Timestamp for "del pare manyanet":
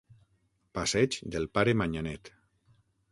1.35-2.33